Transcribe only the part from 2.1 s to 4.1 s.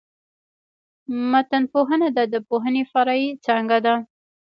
د ادبپوهني فرعي څانګه ده.